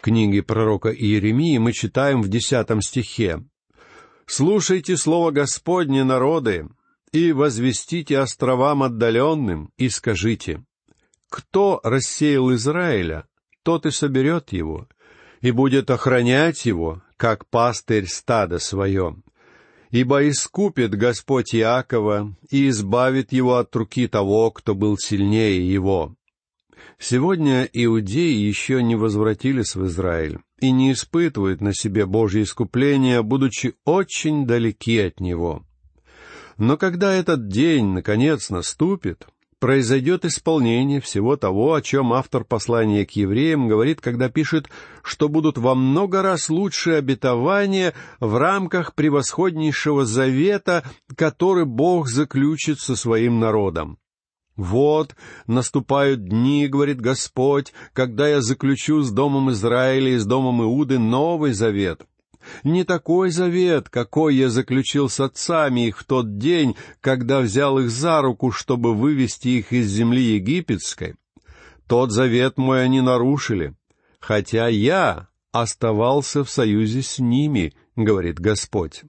книги 0.00 0.40
пророка 0.40 0.90
Иеремии 0.90 1.58
мы 1.58 1.72
читаем 1.72 2.20
в 2.20 2.28
десятом 2.28 2.82
стихе 2.82 3.44
«Слушайте 4.26 4.96
слово 4.96 5.30
Господне, 5.30 6.04
народы, 6.04 6.68
и 7.12 7.32
возвестите 7.32 8.18
островам 8.18 8.82
отдаленным, 8.82 9.72
и 9.76 9.88
скажите, 9.88 10.64
кто 11.30 11.80
рассеял 11.82 12.52
Израиля, 12.54 13.26
тот 13.62 13.86
и 13.86 13.90
соберет 13.90 14.52
его, 14.52 14.88
и 15.40 15.50
будет 15.50 15.90
охранять 15.90 16.66
его, 16.66 17.02
как 17.18 17.46
пастырь 17.46 18.06
стада 18.06 18.58
свое. 18.58 19.16
Ибо 19.90 20.28
искупит 20.28 20.94
Господь 20.94 21.54
Иакова 21.54 22.34
и 22.50 22.68
избавит 22.68 23.32
его 23.32 23.56
от 23.56 23.74
руки 23.76 24.06
того, 24.06 24.50
кто 24.50 24.74
был 24.74 24.96
сильнее 24.96 25.70
его. 25.70 26.14
Сегодня 26.98 27.68
иудеи 27.72 28.34
еще 28.34 28.82
не 28.82 28.96
возвратились 28.96 29.74
в 29.74 29.84
Израиль 29.86 30.38
и 30.60 30.70
не 30.70 30.92
испытывают 30.92 31.60
на 31.60 31.74
себе 31.74 32.06
Божье 32.06 32.42
искупление, 32.42 33.22
будучи 33.22 33.74
очень 33.84 34.46
далеки 34.46 34.98
от 34.98 35.20
Него. 35.20 35.64
Но 36.56 36.76
когда 36.76 37.14
этот 37.14 37.48
день, 37.48 37.86
наконец, 37.86 38.50
наступит, 38.50 39.26
произойдет 39.60 40.24
исполнение 40.24 41.00
всего 41.00 41.36
того, 41.36 41.74
о 41.74 41.82
чем 41.82 42.12
автор 42.12 42.44
послания 42.44 43.04
к 43.04 43.12
евреям 43.12 43.68
говорит, 43.68 44.00
когда 44.00 44.28
пишет, 44.28 44.68
что 45.02 45.28
будут 45.28 45.58
во 45.58 45.74
много 45.74 46.22
раз 46.22 46.48
лучшие 46.48 46.98
обетования 46.98 47.94
в 48.20 48.36
рамках 48.36 48.94
превосходнейшего 48.94 50.04
завета, 50.04 50.84
который 51.16 51.64
Бог 51.64 52.08
заключит 52.08 52.80
со 52.80 52.96
своим 52.96 53.40
народом. 53.40 53.98
«Вот 54.56 55.14
наступают 55.46 56.24
дни,— 56.24 56.66
говорит 56.68 57.00
Господь,— 57.00 57.72
когда 57.92 58.28
я 58.28 58.40
заключу 58.40 59.02
с 59.02 59.12
Домом 59.12 59.52
Израиля 59.52 60.14
и 60.14 60.18
с 60.18 60.26
Домом 60.26 60.62
Иуды 60.62 60.98
новый 60.98 61.52
завет. 61.52 62.06
Не 62.64 62.84
такой 62.84 63.30
завет, 63.30 63.88
какой 63.88 64.36
я 64.36 64.48
заключил 64.48 65.08
с 65.08 65.20
отцами 65.20 65.88
их 65.88 65.98
в 65.98 66.04
тот 66.04 66.38
день, 66.38 66.76
когда 67.00 67.40
взял 67.40 67.78
их 67.78 67.90
за 67.90 68.20
руку, 68.22 68.50
чтобы 68.50 68.94
вывести 68.94 69.48
их 69.48 69.72
из 69.72 69.88
земли 69.88 70.34
египетской. 70.34 71.14
Тот 71.86 72.12
завет 72.12 72.58
мой 72.58 72.84
они 72.84 73.00
нарушили, 73.00 73.74
хотя 74.20 74.68
я 74.68 75.28
оставался 75.52 76.44
в 76.44 76.50
союзе 76.50 77.02
с 77.02 77.18
ними,— 77.18 77.74
говорит 77.96 78.38
Господь. 78.38 79.02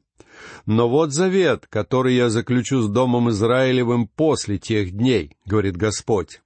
Но 0.65 0.89
вот 0.89 1.11
завет, 1.11 1.67
который 1.69 2.15
я 2.15 2.29
заключу 2.29 2.81
с 2.81 2.89
Домом 2.89 3.29
Израилевым 3.29 4.07
после 4.07 4.57
тех 4.57 4.91
дней, 4.91 5.35
говорит 5.45 5.75
Господь. 5.77 6.41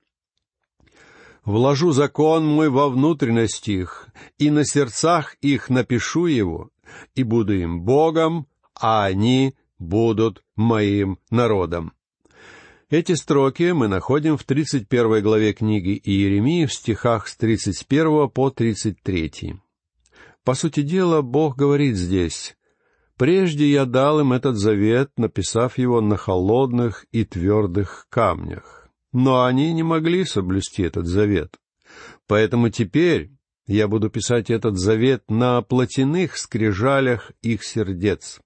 Вложу 1.45 1.91
закон 1.91 2.45
мой 2.45 2.69
во 2.69 2.89
внутренность 2.89 3.67
их, 3.67 4.07
и 4.37 4.49
на 4.49 4.65
сердцах 4.65 5.35
их 5.41 5.69
напишу 5.69 6.25
его, 6.25 6.69
и 7.15 7.23
буду 7.23 7.53
им 7.53 7.81
Богом, 7.81 8.47
а 8.79 9.05
они 9.05 9.55
будут 9.79 10.43
моим 10.55 11.19
народом. 11.29 11.93
Эти 12.89 13.13
строки 13.13 13.71
мы 13.71 13.87
находим 13.87 14.37
в 14.37 14.43
31 14.43 15.23
главе 15.23 15.53
книги 15.53 15.99
Иеремии 16.03 16.65
в 16.65 16.73
стихах 16.73 17.27
с 17.27 17.35
31 17.37 18.29
по 18.29 18.51
33. 18.51 19.55
По 20.43 20.53
сути 20.53 20.81
дела, 20.81 21.21
Бог 21.21 21.55
говорит 21.55 21.95
здесь, 21.95 22.55
Прежде 23.17 23.71
я 23.71 23.85
дал 23.85 24.19
им 24.19 24.33
этот 24.33 24.57
завет, 24.57 25.11
написав 25.17 25.77
его 25.77 26.01
на 26.01 26.17
холодных 26.17 27.05
и 27.11 27.23
твердых 27.23 28.07
камнях. 28.09 28.89
Но 29.11 29.45
они 29.45 29.71
не 29.73 29.83
могли 29.83 30.25
соблюсти 30.25 30.83
этот 30.83 31.05
завет. 31.05 31.57
Поэтому 32.27 32.69
теперь 32.69 33.31
я 33.67 33.87
буду 33.87 34.09
писать 34.09 34.49
этот 34.49 34.77
завет 34.77 35.23
на 35.29 35.61
плотяных 35.61 36.37
скрижалях 36.37 37.31
их 37.41 37.63
сердец. 37.63 38.39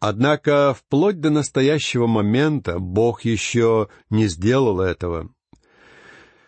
Однако 0.00 0.74
вплоть 0.78 1.20
до 1.20 1.30
настоящего 1.30 2.06
момента 2.06 2.78
Бог 2.78 3.24
еще 3.24 3.88
не 4.10 4.28
сделал 4.28 4.80
этого. 4.80 5.30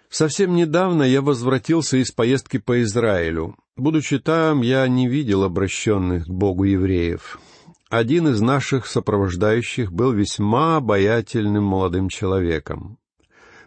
Совсем 0.08 0.54
недавно 0.54 1.04
я 1.04 1.22
возвратился 1.22 1.96
из 1.96 2.10
поездки 2.10 2.58
по 2.58 2.82
Израилю. 2.82 3.56
Будучи 3.76 4.18
там, 4.18 4.62
я 4.62 4.86
не 4.88 5.08
видел 5.08 5.44
обращенных 5.44 6.26
к 6.26 6.30
Богу 6.30 6.64
евреев. 6.64 7.38
Один 7.88 8.28
из 8.28 8.40
наших 8.40 8.86
сопровождающих 8.86 9.92
был 9.92 10.12
весьма 10.12 10.76
обаятельным 10.76 11.64
молодым 11.64 12.08
человеком. 12.08 12.98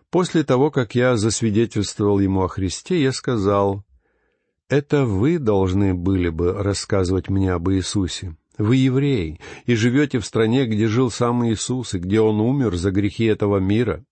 После 0.09 0.43
того, 0.43 0.69
как 0.69 0.95
я 0.95 1.17
засвидетельствовал 1.17 2.19
ему 2.19 2.43
о 2.43 2.47
Христе, 2.47 3.01
я 3.01 3.11
сказал, 3.11 3.83
«Это 4.73 5.05
вы 5.05 5.37
должны 5.37 5.93
были 5.93 6.29
бы 6.29 6.51
рассказывать 6.51 7.29
мне 7.29 7.51
об 7.53 7.69
Иисусе. 7.69 8.35
Вы 8.57 8.77
евреи 8.77 9.39
и 9.67 9.75
живете 9.75 10.17
в 10.17 10.25
стране, 10.25 10.65
где 10.65 10.87
жил 10.87 11.11
сам 11.11 11.47
Иисус 11.47 11.93
и 11.93 11.99
где 11.99 12.21
Он 12.21 12.41
умер 12.41 12.75
за 12.75 12.89
грехи 12.89 13.25
этого 13.25 13.59
мира. 13.59 14.03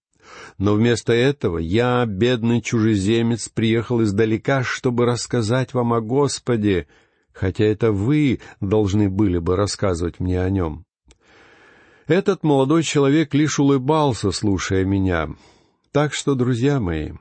Но 0.60 0.76
вместо 0.76 1.14
этого 1.14 1.58
я, 1.58 2.06
бедный 2.06 2.62
чужеземец, 2.62 3.50
приехал 3.50 4.04
издалека, 4.04 4.62
чтобы 4.64 5.08
рассказать 5.08 5.74
вам 5.74 5.94
о 5.94 6.00
Господе, 6.00 6.86
хотя 7.34 7.66
это 7.66 7.92
вы 7.92 8.40
должны 8.60 9.10
были 9.10 9.40
бы 9.40 9.56
рассказывать 9.56 10.20
мне 10.20 10.40
о 10.40 10.50
нем. 10.52 10.86
Этот 12.06 12.44
молодой 12.44 12.84
человек 12.84 13.34
лишь 13.34 13.58
улыбался, 13.58 14.30
слушая 14.30 14.86
меня. 14.86 15.30
Так 15.92 16.14
что, 16.14 16.36
друзья 16.36 16.80
мои, 16.80 17.14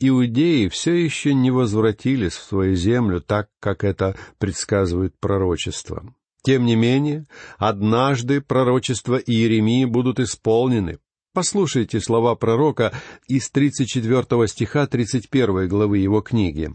иудеи 0.00 0.68
все 0.68 0.92
еще 0.92 1.34
не 1.34 1.50
возвратились 1.50 2.34
в 2.34 2.42
свою 2.42 2.74
землю 2.76 3.20
так, 3.20 3.48
как 3.60 3.84
это 3.84 4.16
предсказывает 4.38 5.18
пророчество. 5.18 6.14
Тем 6.42 6.64
не 6.64 6.76
менее, 6.76 7.26
однажды 7.58 8.40
пророчества 8.40 9.16
Иеремии 9.16 9.84
будут 9.84 10.20
исполнены. 10.20 10.98
Послушайте 11.32 12.00
слова 12.00 12.34
пророка 12.34 12.92
из 13.28 13.50
34 13.50 14.46
стиха 14.46 14.86
31 14.86 15.68
главы 15.68 15.98
его 15.98 16.20
книги 16.20 16.70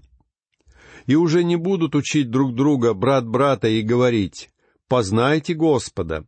и 1.05 1.15
уже 1.15 1.43
не 1.43 1.55
будут 1.55 1.95
учить 1.95 2.29
друг 2.29 2.53
друга 2.53 2.93
брат 2.93 3.27
брата 3.27 3.67
и 3.67 3.81
говорить 3.81 4.49
«Познайте 4.87 5.53
Господа», 5.53 6.25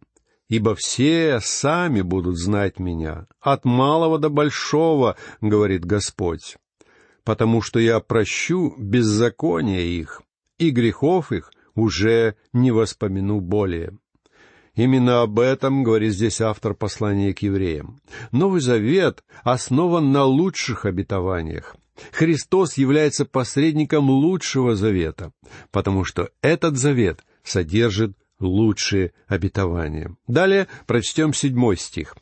ибо 0.50 0.76
все 0.76 1.40
сами 1.42 2.02
будут 2.02 2.38
знать 2.38 2.80
меня, 2.80 3.28
от 3.40 3.66
малого 3.66 4.20
до 4.20 4.30
большого, 4.30 5.16
говорит 5.42 5.86
Господь, 5.86 6.58
потому 7.24 7.62
что 7.62 7.80
я 7.80 8.00
прощу 8.00 8.74
беззаконие 8.77 9.88
их, 9.88 10.22
и 10.58 10.70
грехов 10.70 11.32
их 11.32 11.51
уже 11.75 12.36
не 12.51 12.72
воспомяну 12.72 13.39
более. 13.39 13.98
Именно 14.75 15.22
об 15.22 15.39
этом 15.39 15.84
говорит 15.84 16.13
здесь 16.13 16.42
автор 16.42 16.74
послания 16.74 17.34
к 17.34 17.39
евреям. 17.44 18.00
Новый 18.32 18.60
Завет 18.60 19.24
основан 19.44 20.12
на 20.12 20.24
лучших 20.24 20.86
обетованиях. 20.86 21.75
Христос 22.12 22.75
является 22.75 23.24
посредником 23.25 24.10
лучшего 24.10 24.75
завета, 24.75 25.32
потому 25.72 26.03
что 26.03 26.32
этот 26.42 26.75
завет 26.77 27.24
содержит 27.44 28.18
лучшие 28.39 29.13
обетования. 29.27 30.15
Далее 30.27 30.68
прочтем 30.88 31.34
седьмой 31.34 31.77
стих. 31.77 32.15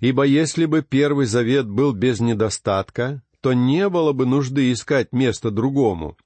«Ибо 0.00 0.24
если 0.24 0.64
бы 0.64 0.82
первый 0.82 1.26
завет 1.26 1.68
был 1.68 1.92
без 1.92 2.20
недостатка, 2.20 3.22
то 3.40 3.52
не 3.52 3.88
было 3.88 4.12
бы 4.12 4.26
нужды 4.26 4.72
искать 4.72 5.12
место 5.12 5.50
другому». 5.50 6.16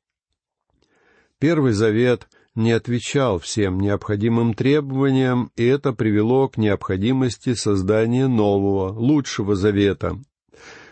Первый 1.39 1.73
завет 1.73 2.29
не 2.55 2.73
отвечал 2.73 3.39
всем 3.39 3.81
необходимым 3.81 4.55
требованиям, 4.55 5.51
и 5.57 5.65
это 5.65 5.93
привело 5.93 6.49
к 6.49 6.57
необходимости 6.57 7.55
создания 7.55 8.29
нового, 8.29 8.93
лучшего 8.93 9.57
завета. 9.57 10.21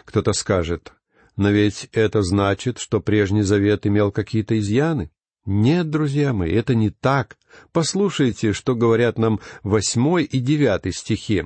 Кто-то 0.05 0.33
скажет, 0.33 0.93
Но 1.37 1.51
ведь 1.51 1.89
это 1.93 2.23
значит, 2.23 2.79
что 2.79 3.01
прежний 3.01 3.43
завет 3.43 3.87
имел 3.87 4.11
какие-то 4.11 4.59
изъяны. 4.59 5.11
Нет, 5.47 5.89
друзья 5.89 6.33
мои, 6.33 6.53
это 6.53 6.75
не 6.75 6.91
так. 6.91 7.39
Послушайте, 7.73 8.53
что 8.53 8.75
говорят 8.75 9.19
нам 9.19 9.41
восьмой 9.63 10.25
и 10.25 10.39
девятый 10.39 10.93
стихи. 10.93 11.45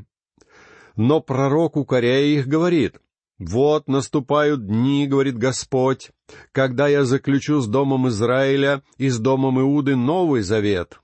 Но 0.97 1.21
пророк, 1.21 1.77
укоряя 1.77 2.25
их, 2.25 2.47
говорит, 2.49 2.97
«Вот 3.39 3.89
наступают 3.89 4.67
дни,— 4.67 5.07
говорит 5.09 5.37
Господь,— 5.37 6.11
когда 6.53 6.87
я 6.87 7.05
заключу 7.05 7.61
с 7.61 7.67
домом 7.67 8.09
Израиля 8.09 8.83
и 8.97 9.09
с 9.09 9.19
домом 9.19 9.61
Иуды 9.61 9.97
новый 9.97 10.43
завет. 10.43 11.01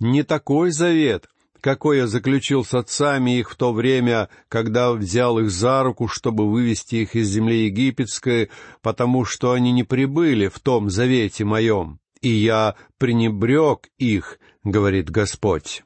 Не 0.00 0.22
такой 0.22 0.70
завет, 0.70 1.28
какой 1.60 1.98
я 1.98 2.06
заключил 2.06 2.64
с 2.64 2.72
отцами 2.72 3.38
их 3.38 3.50
в 3.50 3.56
то 3.56 3.74
время, 3.74 4.30
когда 4.48 4.92
взял 4.92 5.38
их 5.38 5.50
за 5.50 5.82
руку, 5.82 6.08
чтобы 6.08 6.50
вывести 6.50 6.96
их 6.96 7.14
из 7.16 7.28
земли 7.28 7.66
египетской, 7.66 8.50
потому 8.80 9.26
что 9.26 9.52
они 9.52 9.70
не 9.70 9.84
прибыли 9.84 10.48
в 10.48 10.60
том 10.60 10.88
завете 10.88 11.44
моем, 11.44 12.00
и 12.22 12.30
я 12.30 12.76
пренебрег 12.96 13.90
их,— 13.98 14.38
говорит 14.64 15.10
Господь. 15.10 15.82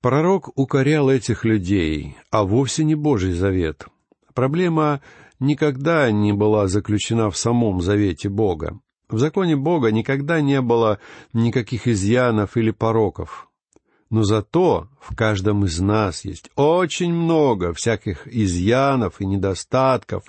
Пророк 0.00 0.50
укорял 0.58 1.08
этих 1.08 1.44
людей, 1.44 2.16
а 2.32 2.42
вовсе 2.42 2.82
не 2.82 2.96
Божий 2.96 3.34
завет— 3.34 3.86
Проблема 4.34 5.00
никогда 5.38 6.10
не 6.10 6.32
была 6.32 6.68
заключена 6.68 7.30
в 7.30 7.36
самом 7.36 7.80
завете 7.80 8.28
Бога. 8.28 8.80
В 9.08 9.18
законе 9.18 9.56
Бога 9.56 9.90
никогда 9.90 10.40
не 10.40 10.60
было 10.60 11.00
никаких 11.32 11.88
изъянов 11.88 12.56
или 12.56 12.70
пороков. 12.70 13.48
Но 14.08 14.22
зато 14.22 14.88
в 15.00 15.14
каждом 15.16 15.64
из 15.64 15.80
нас 15.80 16.24
есть 16.24 16.50
очень 16.56 17.12
много 17.12 17.72
всяких 17.72 18.26
изъянов 18.26 19.20
и 19.20 19.26
недостатков. 19.26 20.24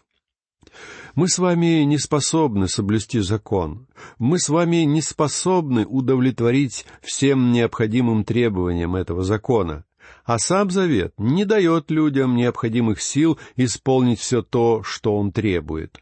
Мы 1.15 1.27
с 1.27 1.39
вами 1.39 1.83
не 1.83 1.97
способны 1.97 2.67
соблюсти 2.67 3.19
закон. 3.19 3.87
Мы 4.17 4.39
с 4.39 4.49
вами 4.49 4.77
не 4.77 5.01
способны 5.01 5.85
удовлетворить 5.85 6.85
всем 7.01 7.51
необходимым 7.51 8.23
требованиям 8.23 8.95
этого 8.95 9.23
закона 9.23 9.83
а 10.33 10.39
сам 10.39 10.69
завет 10.69 11.13
не 11.17 11.43
дает 11.43 11.91
людям 11.91 12.37
необходимых 12.37 13.01
сил 13.01 13.37
исполнить 13.57 14.21
все 14.21 14.41
то, 14.41 14.81
что 14.81 15.17
он 15.17 15.33
требует. 15.33 15.99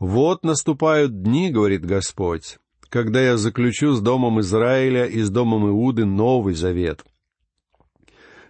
«Вот 0.00 0.44
наступают 0.44 1.22
дни,— 1.22 1.50
говорит 1.52 1.86
Господь,— 1.86 2.58
когда 2.88 3.22
я 3.22 3.36
заключу 3.36 3.92
с 3.92 4.00
домом 4.00 4.40
Израиля 4.40 5.06
и 5.06 5.20
с 5.20 5.30
домом 5.30 5.68
Иуды 5.68 6.04
новый 6.04 6.54
завет». 6.54 7.04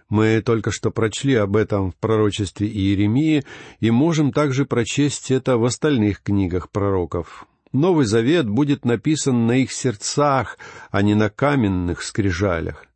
Мы 0.09 0.41
только 0.43 0.71
что 0.71 0.89
прочли 0.89 1.35
об 1.35 1.55
этом 1.55 1.91
в 1.91 1.95
пророчестве 1.97 2.67
Иеремии 2.67 3.43
и 3.79 3.91
можем 3.91 4.31
также 4.31 4.65
прочесть 4.65 5.29
это 5.29 5.59
в 5.59 5.65
остальных 5.65 6.23
книгах 6.23 6.71
пророков. 6.71 7.45
Новый 7.73 8.07
завет 8.07 8.49
будет 8.49 8.85
написан 8.85 9.45
на 9.45 9.57
их 9.57 9.71
сердцах, 9.71 10.57
а 10.89 11.03
не 11.03 11.13
на 11.13 11.29
каменных 11.29 12.01
скрижалях 12.01 12.87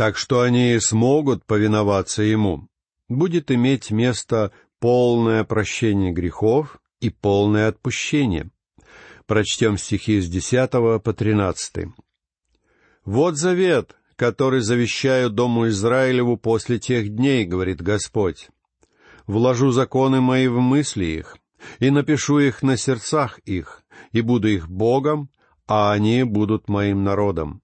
так 0.00 0.16
что 0.16 0.40
они 0.40 0.80
смогут 0.80 1.44
повиноваться 1.44 2.22
Ему. 2.22 2.68
Будет 3.10 3.50
иметь 3.50 3.90
место 3.90 4.50
полное 4.78 5.44
прощение 5.44 6.10
грехов 6.10 6.80
и 7.00 7.10
полное 7.10 7.68
отпущение. 7.68 8.48
Прочтем 9.26 9.76
стихи 9.76 10.18
с 10.22 10.26
10 10.26 10.70
по 11.02 11.12
13. 11.12 11.88
«Вот 13.04 13.36
завет, 13.36 13.94
который 14.16 14.62
завещаю 14.62 15.28
Дому 15.28 15.68
Израилеву 15.68 16.38
после 16.38 16.78
тех 16.78 17.14
дней,— 17.14 17.44
говорит 17.44 17.82
Господь. 17.82 18.48
Вложу 19.26 19.70
законы 19.70 20.22
мои 20.22 20.48
в 20.48 20.60
мысли 20.60 21.04
их, 21.04 21.36
и 21.78 21.90
напишу 21.90 22.38
их 22.38 22.62
на 22.62 22.78
сердцах 22.78 23.38
их, 23.40 23.82
и 24.12 24.22
буду 24.22 24.48
их 24.48 24.66
Богом, 24.66 25.28
а 25.66 25.92
они 25.92 26.22
будут 26.22 26.70
моим 26.70 27.04
народом 27.04 27.60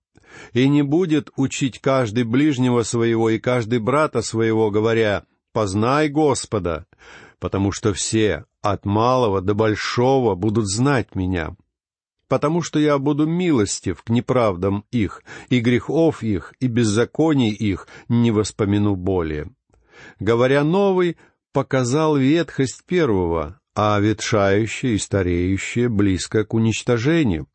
и 0.52 0.69
не 0.69 0.83
будет 0.83 1.31
учить 1.37 1.81
каждый 1.81 2.25
ближнего 2.25 2.83
своего 2.83 3.31
и 3.31 3.38
каждый 3.38 3.79
брата 3.79 4.22
своего, 4.22 4.70
говоря, 4.70 5.25
«Познай 5.53 6.09
Господа», 6.09 6.87
потому 7.38 7.72
что 7.72 7.92
все, 7.92 8.44
от 8.62 8.85
малого 8.85 9.40
до 9.40 9.55
большого, 9.55 10.35
будут 10.35 10.68
знать 10.68 11.14
меня, 11.14 11.57
потому 12.29 12.62
что 12.62 12.79
я 12.79 12.99
буду 12.99 13.27
милостив 13.27 14.03
к 14.03 14.11
неправдам 14.11 14.85
их, 14.90 15.22
и 15.49 15.61
грехов 15.61 16.22
их, 16.22 16.55
и 16.61 16.66
беззаконий 16.66 17.51
их 17.51 17.88
не 18.09 18.31
воспомяну 18.31 18.96
более. 18.96 19.51
Говоря 20.18 20.64
новый, 20.64 21.16
показал 21.53 22.16
ветхость 22.16 22.85
первого, 22.85 23.61
а 23.75 23.99
ветшающее 24.01 24.94
и 24.94 24.99
стареющее 24.99 25.88
близко 25.88 26.44
к 26.44 26.55
уничтожению. 26.55 27.46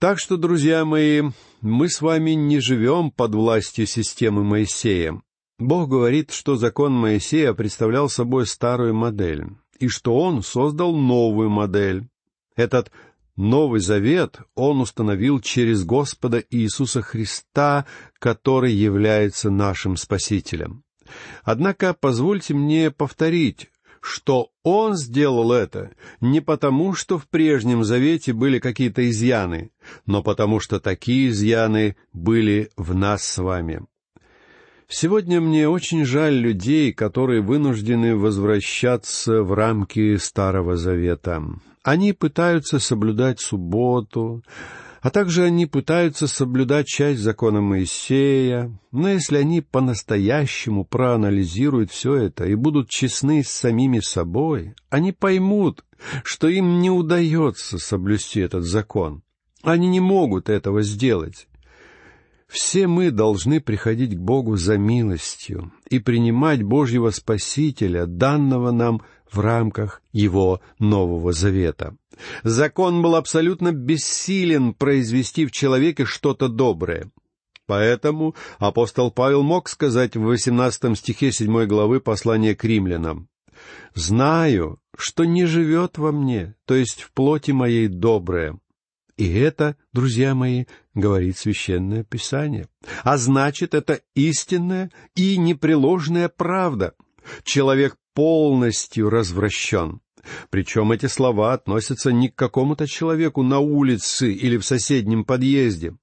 Так 0.00 0.18
что, 0.18 0.38
друзья 0.38 0.86
мои, 0.86 1.22
мы 1.60 1.90
с 1.90 2.00
вами 2.00 2.30
не 2.30 2.58
живем 2.60 3.10
под 3.10 3.34
властью 3.34 3.84
системы 3.86 4.42
Моисея. 4.42 5.20
Бог 5.58 5.90
говорит, 5.90 6.30
что 6.30 6.56
закон 6.56 6.94
Моисея 6.94 7.52
представлял 7.52 8.08
собой 8.08 8.46
старую 8.46 8.94
модель, 8.94 9.44
и 9.78 9.88
что 9.88 10.16
Он 10.18 10.42
создал 10.42 10.96
новую 10.96 11.50
модель. 11.50 12.08
Этот 12.56 12.90
Новый 13.36 13.80
Завет 13.80 14.38
Он 14.54 14.80
установил 14.80 15.38
через 15.38 15.84
Господа 15.84 16.42
Иисуса 16.48 17.02
Христа, 17.02 17.84
который 18.18 18.72
является 18.72 19.50
нашим 19.50 19.98
Спасителем. 19.98 20.82
Однако 21.44 21.92
позвольте 21.92 22.54
мне 22.54 22.90
повторить, 22.90 23.69
что 24.00 24.50
он 24.62 24.96
сделал 24.96 25.52
это 25.52 25.90
не 26.20 26.40
потому, 26.40 26.94
что 26.94 27.18
в 27.18 27.28
прежнем 27.28 27.84
завете 27.84 28.32
были 28.32 28.58
какие-то 28.58 29.08
изъяны, 29.08 29.70
но 30.06 30.22
потому 30.22 30.60
что 30.60 30.80
такие 30.80 31.28
изъяны 31.28 31.96
были 32.12 32.70
в 32.76 32.94
нас 32.94 33.24
с 33.24 33.38
вами. 33.38 33.82
Сегодня 34.88 35.40
мне 35.40 35.68
очень 35.68 36.04
жаль 36.04 36.34
людей, 36.34 36.92
которые 36.92 37.42
вынуждены 37.42 38.16
возвращаться 38.16 39.42
в 39.42 39.52
рамки 39.52 40.16
Старого 40.16 40.76
Завета. 40.76 41.44
Они 41.84 42.12
пытаются 42.12 42.80
соблюдать 42.80 43.40
субботу, 43.40 44.42
а 45.00 45.10
также 45.10 45.44
они 45.44 45.66
пытаются 45.66 46.26
соблюдать 46.26 46.86
часть 46.86 47.20
закона 47.20 47.60
Моисея, 47.60 48.78
но 48.92 49.08
если 49.08 49.38
они 49.38 49.62
по-настоящему 49.62 50.84
проанализируют 50.84 51.90
все 51.90 52.14
это 52.14 52.44
и 52.44 52.54
будут 52.54 52.90
честны 52.90 53.42
с 53.42 53.48
самими 53.48 54.00
собой, 54.00 54.74
они 54.90 55.12
поймут, 55.12 55.84
что 56.22 56.48
им 56.48 56.80
не 56.80 56.90
удается 56.90 57.78
соблюсти 57.78 58.40
этот 58.40 58.64
закон. 58.64 59.22
Они 59.62 59.88
не 59.88 60.00
могут 60.00 60.48
этого 60.48 60.82
сделать. 60.82 61.46
Все 62.46 62.88
мы 62.88 63.10
должны 63.10 63.60
приходить 63.60 64.16
к 64.16 64.20
Богу 64.20 64.56
за 64.56 64.76
милостью 64.76 65.72
и 65.88 65.98
принимать 65.98 66.62
Божьего 66.62 67.10
Спасителя, 67.10 68.06
данного 68.06 68.72
нам 68.72 69.02
в 69.30 69.38
рамках 69.38 70.02
Его 70.12 70.60
Нового 70.78 71.32
Завета. 71.32 71.96
Закон 72.42 73.02
был 73.02 73.14
абсолютно 73.14 73.72
бессилен 73.72 74.74
произвести 74.74 75.46
в 75.46 75.52
человеке 75.52 76.04
что-то 76.04 76.48
доброе. 76.48 77.10
Поэтому 77.66 78.34
апостол 78.58 79.10
Павел 79.12 79.42
мог 79.42 79.68
сказать 79.68 80.16
в 80.16 80.22
18 80.22 80.98
стихе 80.98 81.30
7 81.30 81.66
главы 81.66 82.00
послания 82.00 82.56
к 82.56 82.64
римлянам, 82.64 83.28
«Знаю, 83.94 84.80
что 84.96 85.24
не 85.24 85.46
живет 85.46 85.96
во 85.96 86.10
мне, 86.10 86.56
то 86.64 86.74
есть 86.74 87.02
в 87.02 87.12
плоти 87.12 87.52
моей 87.52 87.86
доброе». 87.86 88.58
И 89.16 89.32
это, 89.34 89.76
друзья 89.92 90.34
мои, 90.34 90.64
говорит 90.94 91.36
Священное 91.36 92.04
Писание. 92.04 92.68
А 93.04 93.18
значит, 93.18 93.74
это 93.74 94.00
истинная 94.14 94.90
и 95.14 95.36
непреложная 95.36 96.30
правда. 96.30 96.94
Человек 97.44 97.96
полностью 98.14 99.10
развращен. 99.10 100.00
Причем 100.50 100.92
эти 100.92 101.06
слова 101.06 101.52
относятся 101.52 102.12
не 102.12 102.28
к 102.28 102.34
какому-то 102.34 102.86
человеку 102.86 103.42
на 103.42 103.58
улице 103.58 104.32
или 104.32 104.56
в 104.56 104.64
соседнем 104.64 105.24
подъезде. 105.24 105.94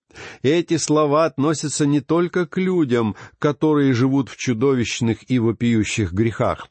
Эти 0.42 0.78
слова 0.78 1.26
относятся 1.26 1.86
не 1.86 2.02
только 2.02 2.46
к 2.46 2.58
людям, 2.58 3.16
которые 3.40 3.94
живут 3.94 4.30
в 4.30 4.38
чудовищных 4.38 5.30
и 5.30 5.40
вопиющих 5.40 6.12
грехах. 6.14 6.68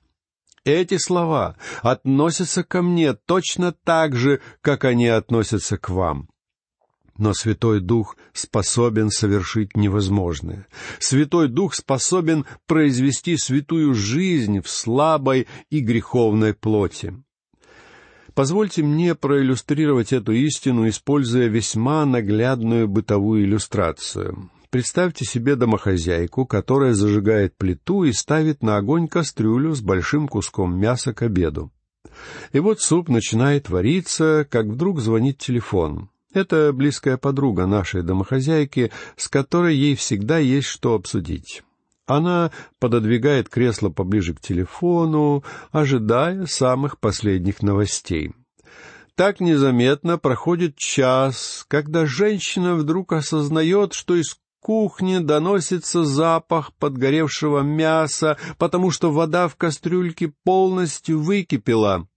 Эти 0.65 0.99
слова 0.99 1.57
относятся 1.83 2.65
ко 2.65 2.83
мне 2.83 3.15
точно 3.15 3.73
так 3.73 4.17
же, 4.17 4.41
как 4.61 4.85
они 4.85 5.07
относятся 5.07 5.79
к 5.79 5.91
вам. 5.91 6.29
Но 7.19 7.33
Святой 7.35 7.81
Дух 7.81 8.17
способен 8.33 9.11
совершить 9.11 9.77
невозможное. 9.77 10.67
Святой 10.99 11.49
Дух 11.49 11.75
способен 11.75 12.45
произвести 12.67 13.37
святую 13.37 13.95
жизнь 13.95 14.61
в 14.61 14.69
слабой 14.69 15.47
и 15.71 15.81
греховной 15.81 16.53
плоти. 16.53 17.15
Позвольте 18.37 18.83
мне 18.83 19.15
проиллюстрировать 19.15 20.13
эту 20.13 20.33
истину, 20.33 20.87
используя 20.91 21.49
весьма 21.49 22.05
наглядную 22.05 22.87
бытовую 22.87 23.45
иллюстрацию. 23.45 24.51
Представьте 24.69 25.25
себе 25.25 25.57
домохозяйку, 25.57 26.45
которая 26.45 26.93
зажигает 26.93 27.57
плиту 27.57 28.05
и 28.05 28.13
ставит 28.13 28.63
на 28.63 28.77
огонь 28.77 29.09
кастрюлю 29.09 29.75
с 29.75 29.81
большим 29.81 30.29
куском 30.29 30.79
мяса 30.79 31.15
к 31.15 31.23
обеду. 31.23 31.73
И 32.53 32.59
вот 32.59 32.83
суп 32.83 33.09
начинает 33.09 33.71
вариться, 33.71 34.47
как 34.51 34.67
вдруг 34.67 35.01
звонит 35.01 35.39
телефон. 35.39 36.11
Это 36.35 36.75
близкая 36.75 37.17
подруга 37.17 37.65
нашей 37.65 38.03
домохозяйки, 38.03 38.93
с 39.17 39.29
которой 39.29 39.75
ей 39.75 39.97
всегда 39.97 40.37
есть 40.37 40.69
что 40.69 40.93
обсудить. 40.95 41.63
Она 42.07 42.53
пододвигает 42.79 43.49
кресло 43.49 43.91
поближе 43.91 44.35
к 44.35 44.41
телефону, 44.41 45.43
ожидая 45.73 46.47
самых 46.47 47.01
последних 47.01 47.63
новостей. 47.63 48.33
Так 49.17 49.41
незаметно 49.41 50.19
проходит 50.19 50.77
час, 50.77 51.65
когда 51.69 52.07
женщина 52.07 52.75
вдруг 52.75 53.13
осознает, 53.13 53.93
что 53.93 54.15
из 54.15 54.37
кухни 54.61 55.19
доносится 55.19 56.05
запах 56.05 56.73
подгоревшего 56.75 57.61
мяса, 57.61 58.37
потому 58.59 58.91
что 58.91 59.11
вода 59.11 59.49
в 59.49 59.57
кастрюльке 59.57 60.33
полностью 60.45 61.21
выкипела. 61.21 62.09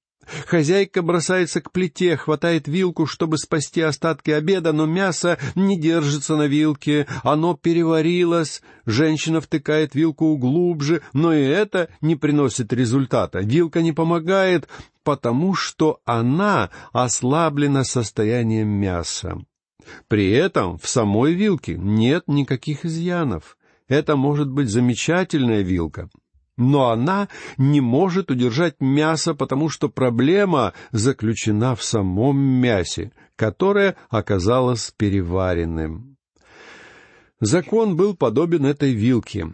Хозяйка 0.45 1.01
бросается 1.01 1.61
к 1.61 1.71
плите, 1.71 2.17
хватает 2.17 2.67
вилку, 2.67 3.05
чтобы 3.05 3.37
спасти 3.37 3.81
остатки 3.81 4.31
обеда, 4.31 4.73
но 4.73 4.85
мясо 4.85 5.37
не 5.55 5.77
держится 5.77 6.35
на 6.35 6.47
вилке, 6.47 7.07
оно 7.23 7.55
переварилось. 7.55 8.61
Женщина 8.85 9.41
втыкает 9.41 9.95
вилку 9.95 10.35
глубже, 10.37 11.01
но 11.13 11.33
и 11.33 11.43
это 11.43 11.89
не 12.01 12.15
приносит 12.15 12.73
результата. 12.73 13.39
Вилка 13.39 13.81
не 13.81 13.91
помогает, 13.91 14.67
потому 15.03 15.55
что 15.55 15.99
она 16.05 16.69
ослаблена 16.91 17.83
состоянием 17.83 18.67
мяса. 18.67 19.39
При 20.07 20.31
этом 20.31 20.77
в 20.77 20.87
самой 20.87 21.33
вилке 21.33 21.75
нет 21.77 22.25
никаких 22.27 22.85
изъянов. 22.85 23.57
Это 23.87 24.15
может 24.15 24.49
быть 24.49 24.69
замечательная 24.69 25.61
вилка, 25.61 26.09
но 26.59 26.89
она 26.89 27.29
не 27.57 27.81
может 27.81 28.29
удержать 28.29 28.75
мясо, 28.81 29.33
потому 29.33 29.69
что 29.69 29.89
проблема 29.89 30.73
заключена 30.91 31.73
в 31.75 31.83
самом 31.83 32.37
мясе, 32.37 33.11
которое 33.35 33.95
оказалось 34.09 34.93
переваренным. 34.95 36.17
Закон 37.39 37.95
был 37.95 38.15
подобен 38.15 38.65
этой 38.65 38.93
вилке. 38.93 39.53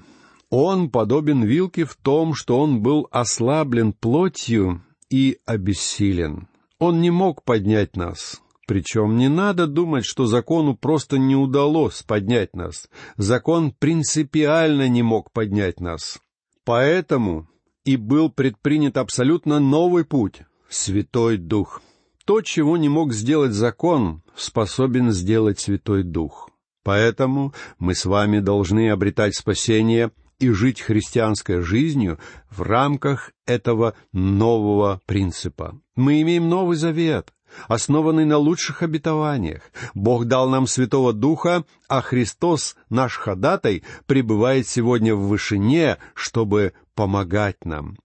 Он 0.50 0.90
подобен 0.90 1.44
вилке 1.44 1.86
в 1.86 1.96
том, 1.96 2.34
что 2.34 2.60
он 2.60 2.82
был 2.82 3.08
ослаблен 3.12 3.94
плотью 3.94 4.82
и 5.10 5.38
обессилен. 5.46 6.48
Он 6.80 7.02
не 7.02 7.12
мог 7.12 7.44
поднять 7.44 7.96
нас. 7.96 8.42
Причем 8.68 9.18
не 9.18 9.30
надо 9.30 9.68
думать, 9.68 10.06
что 10.06 10.26
закону 10.26 10.76
просто 10.76 11.20
не 11.20 11.36
удалось 11.36 12.02
поднять 12.02 12.56
нас. 12.56 12.90
Закон 13.16 13.72
принципиально 13.72 14.90
не 14.90 15.04
мог 15.04 15.32
поднять 15.32 15.80
нас. 15.80 16.20
Поэтому 16.66 17.48
и 17.86 17.96
был 17.96 18.30
предпринят 18.30 18.98
абсолютно 18.98 19.60
новый 19.60 20.04
путь— 20.04 20.42
Святой 20.70 21.38
Дух. 21.38 21.82
То, 22.26 22.42
чего 22.42 22.76
не 22.76 22.90
мог 22.90 23.14
сделать 23.14 23.54
закон, 23.54 24.24
способен 24.36 25.12
сделать 25.12 25.60
Святой 25.60 26.02
Дух. 26.04 26.50
Поэтому 26.84 27.54
мы 27.78 27.94
с 27.94 28.06
вами 28.06 28.40
должны 28.40 28.90
обретать 28.90 29.36
спасение 29.36 30.12
и 30.40 30.50
жить 30.50 30.82
христианской 30.82 31.62
жизнью 31.62 32.20
в 32.50 32.64
рамках 32.64 33.32
этого 33.46 33.94
нового 34.12 35.02
принципа. 35.06 35.80
Мы 35.96 36.22
имеем 36.24 36.50
Новый 36.50 36.78
Завет, 36.78 37.32
основанный 37.68 38.26
на 38.26 38.38
лучших 38.38 38.84
обетованиях. 38.84 39.62
Бог 39.94 40.26
дал 40.26 40.50
нам 40.50 40.68
Святого 40.68 41.14
Духа, 41.14 41.66
а 41.88 42.02
Христос, 42.02 42.76
наш 42.90 43.18
ходатай, 43.18 43.84
пребывает 44.06 44.68
сегодня 44.68 45.16
в 45.16 45.28
вышине, 45.28 45.98
чтобы 46.14 46.74
помогать 46.96 47.66
нам. 47.66 47.98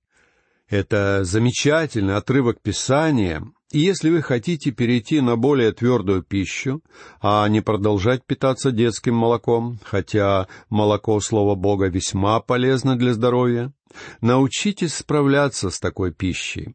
Это 0.68 1.24
замечательный 1.24 2.16
отрывок 2.16 2.60
Писания, 2.62 3.42
и 3.72 3.78
если 3.78 4.10
вы 4.10 4.20
хотите 4.20 4.72
перейти 4.72 5.20
на 5.20 5.36
более 5.36 5.72
твердую 5.72 6.22
пищу, 6.22 6.82
а 7.20 7.46
не 7.48 7.60
продолжать 7.60 8.24
питаться 8.24 8.72
детским 8.72 9.14
молоком, 9.14 9.78
хотя 9.84 10.48
молоко 10.68 11.20
Слова 11.20 11.54
Бога 11.54 11.86
весьма 11.86 12.40
полезно 12.40 12.96
для 12.96 13.14
здоровья, 13.14 13.72
научитесь 14.20 14.94
справляться 14.94 15.70
с 15.70 15.78
такой 15.78 16.12
пищей. 16.12 16.74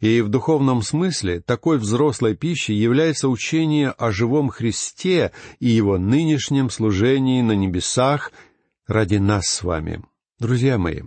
И 0.00 0.20
в 0.20 0.28
духовном 0.28 0.82
смысле 0.82 1.40
такой 1.40 1.78
взрослой 1.78 2.34
пищей 2.34 2.74
является 2.74 3.28
учение 3.28 3.90
о 3.90 4.10
живом 4.12 4.48
Христе 4.48 5.32
и 5.58 5.68
его 5.68 5.98
нынешнем 5.98 6.70
служении 6.70 7.42
на 7.42 7.52
небесах 7.52 8.32
ради 8.86 9.16
нас 9.16 9.46
с 9.46 9.62
вами. 9.62 10.02
Друзья 10.38 10.78
мои, 10.78 11.02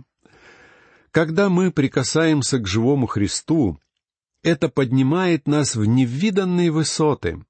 когда 1.10 1.48
мы 1.48 1.70
прикасаемся 1.70 2.58
к 2.58 2.66
живому 2.66 3.06
Христу, 3.06 3.78
это 4.42 4.68
поднимает 4.68 5.48
нас 5.48 5.74
в 5.74 5.84
невиданные 5.84 6.70
высоты. 6.70 7.44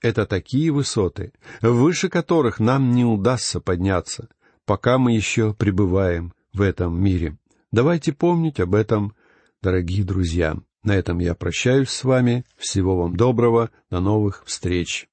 Это 0.00 0.26
такие 0.26 0.70
высоты, 0.70 1.32
выше 1.60 2.08
которых 2.08 2.60
нам 2.60 2.92
не 2.92 3.04
удастся 3.04 3.60
подняться, 3.60 4.28
пока 4.64 4.98
мы 4.98 5.12
еще 5.12 5.54
пребываем 5.54 6.32
в 6.52 6.60
этом 6.60 7.02
мире. 7.02 7.36
Давайте 7.72 8.12
помнить 8.12 8.60
об 8.60 8.74
этом 8.74 9.14
дорогие 9.62 10.04
друзья. 10.04 10.56
На 10.82 10.94
этом 10.94 11.18
я 11.18 11.34
прощаюсь 11.34 11.90
с 11.90 12.04
вами. 12.04 12.44
Всего 12.56 12.96
вам 12.96 13.16
доброго. 13.16 13.70
До 13.90 14.00
новых 14.00 14.44
встреч. 14.46 15.08